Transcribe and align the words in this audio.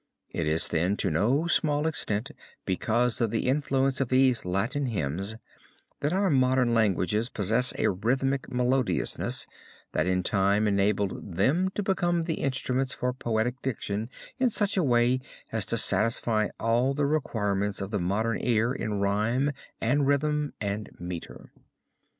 It 0.31 0.47
is, 0.47 0.67
then, 0.69 0.97
to 0.97 1.11
no 1.11 1.45
small 1.45 1.85
extent 1.85 2.31
because 2.65 3.21
of 3.21 3.29
the 3.29 3.47
influence 3.47 4.01
of 4.01 4.09
these 4.09 4.45
Latin 4.45 4.87
hymns 4.87 5.35
that 5.99 6.11
our 6.11 6.31
modern 6.31 6.73
languages 6.73 7.29
possess 7.29 7.71
a 7.77 7.91
rhythmic 7.91 8.49
melodiousness 8.51 9.45
that 9.91 10.07
in 10.07 10.23
time 10.23 10.67
enabled 10.67 11.35
them 11.35 11.69
to 11.75 11.83
become 11.83 12.23
the 12.23 12.41
instruments 12.41 12.95
for 12.95 13.13
poetic 13.13 13.61
diction 13.61 14.09
in 14.39 14.49
such 14.49 14.75
a 14.75 14.81
way 14.83 15.19
as 15.51 15.67
to 15.67 15.77
satisfy 15.77 16.47
all 16.59 16.95
the 16.95 17.05
requirements 17.05 17.79
of 17.79 17.91
the 17.91 17.99
modern 17.99 18.39
ear 18.43 18.73
in 18.73 18.95
rhyme, 18.99 19.51
and 19.79 20.07
rhythm, 20.07 20.51
and 20.59 20.89
meter. 20.97 21.51